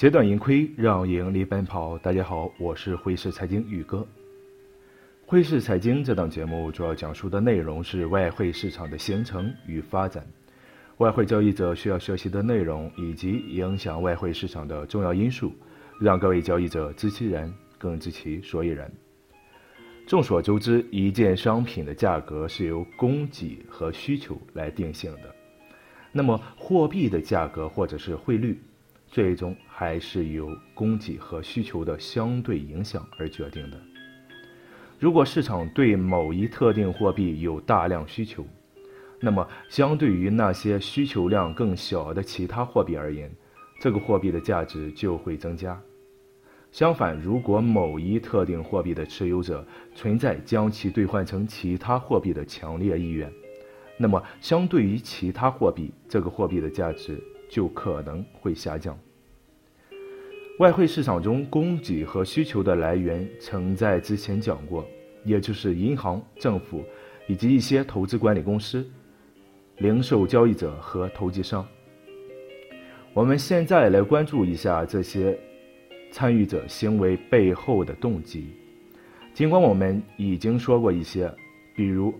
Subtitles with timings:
[0.00, 1.98] 截断盈亏，让盈利奔跑。
[1.98, 4.08] 大家好，我是汇市财经宇哥。
[5.26, 10.26] 汇市财经这档节目主要讲述的内容是外汇市场的形成与发展，
[10.96, 15.52] 外汇交易者需要学习的内容以及影响外汇市场的重要因素，
[16.00, 18.90] 让各位交易者知其然，更知其所以然。
[20.06, 25.34] 众所周知，一件商品的价格是由供给和需求来定性的，
[26.10, 28.58] 那么货币的价格或者是汇率。
[29.10, 33.76] 最终还是由供给和需求的相对影响而决定的。
[34.98, 38.46] 如果市场对某一特定货币有大量需求，
[39.18, 43.30] 那么相对于那些需求量更小的其他货币而言，
[43.80, 45.80] 这个货币的价值就会增加。
[46.70, 53.32] 相反，如果某一特定货币的持有者存在将其兑换成其他货币的强烈意愿，
[53.96, 57.20] 那么相对于其他货币，这个货币的价值。
[57.50, 58.98] 就可能会下降。
[60.60, 64.86] 外汇市场中供给和需求的来源，曾在之前讲过，
[65.24, 66.84] 也就是银行、政府
[67.26, 68.88] 以及一些投资管理公司、
[69.78, 71.66] 零售交易者和投机商。
[73.12, 75.36] 我们现在来关注一下这些
[76.12, 78.54] 参与者行为背后的动机。
[79.32, 81.32] 尽管我们已经说过一些，
[81.74, 82.14] 比如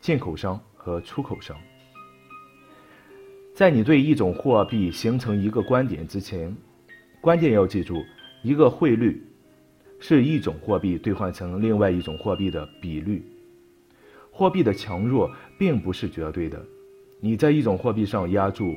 [0.00, 1.56] 进口商和出口商。
[3.56, 6.54] 在你对一种货币形成一个观点之前，
[7.22, 8.04] 关键要记住，
[8.42, 9.18] 一个汇率
[9.98, 13.24] 是一种货币兑换成另外一种货币的比率。
[14.30, 16.62] 货币的强弱并不是绝对的，
[17.18, 18.74] 你在一种货币上压注，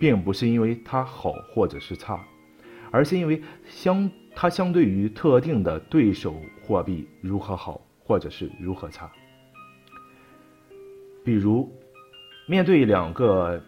[0.00, 2.18] 并不是因为它好或者是差，
[2.90, 9.12] 而是因为相它相对于特定的对手货币如何好或者是如何差。
[11.22, 11.70] 比如，
[12.46, 13.62] 面对两个。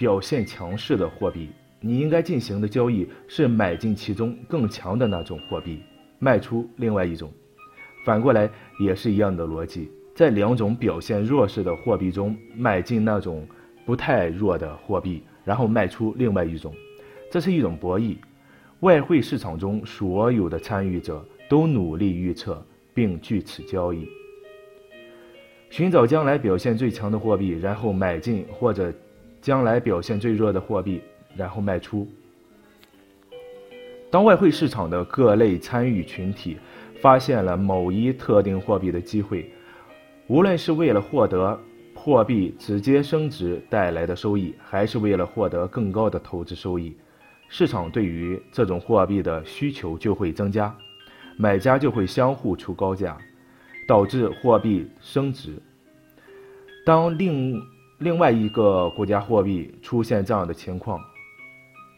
[0.00, 5.82] 表现强势的货币，你应该进行的交易是买进其中更强的那种货币，
[6.18, 7.30] 卖出另外一种。
[8.02, 8.48] 反过来
[8.80, 13.46] 也是一样的逻辑，在两种表现弱势的货币中买进那种
[13.84, 16.74] 不太弱的货币，然后卖出另外一种。
[17.30, 18.16] 这是一种博弈。
[18.80, 24.08] 外汇市场中所有的参与者都努力预测并据此交易，
[25.68, 28.90] 寻找将来表现最强的货币，然后买进或者。
[29.40, 31.00] 将来表现最弱的货币，
[31.36, 32.06] 然后卖出。
[34.10, 36.58] 当外汇市场的各类参与群体
[37.00, 39.48] 发现了某一特定货币的机会，
[40.26, 41.58] 无论是为了获得
[41.94, 46.96] 货币直接升值带来的收益，还是为了获得更高的投资收益，
[47.48, 50.74] 市场对于这种货币的需求就会增加，
[51.36, 53.16] 买家就会相互出高价，
[53.86, 55.54] 导致货币升值。
[56.84, 57.62] 当另
[58.00, 60.98] 另外一个国家货币出现这样的情况，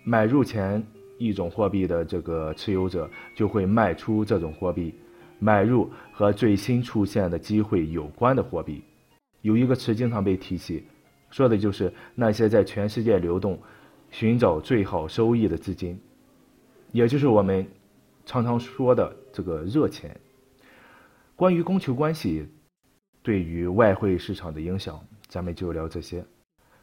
[0.02, 0.84] 买入前
[1.16, 4.92] 一种货币的这个持有者就会卖出这种货币，
[5.38, 8.82] 买入和最新出现的机会有关的货币。
[9.42, 10.84] 有一个词经常被提起，
[11.30, 13.56] 说的就是那些在全世界流动、
[14.10, 15.96] 寻找最好收益的资金，
[16.90, 17.64] 也就是我们
[18.26, 20.20] 常常说的这个热钱。
[21.36, 22.44] 关于供求关系
[23.22, 25.00] 对于外汇市场的影响。
[25.32, 26.22] 咱们就聊这些。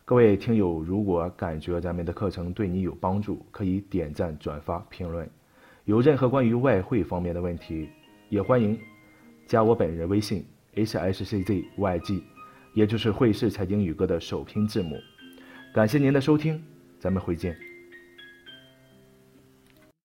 [0.03, 5.29] 各位听友，如果感觉咱们的课程对你有帮助，可以点赞、转发、评论。
[5.85, 7.87] 有任何关于外汇方面的问题，
[8.27, 8.75] 也欢迎
[9.45, 10.43] 加我本人微信
[10.73, 12.23] h s c z y g，
[12.73, 14.97] 也就是汇市财经宇哥的首拼字母。
[15.71, 16.59] 感谢您的收听，
[16.97, 17.68] 咱们回见。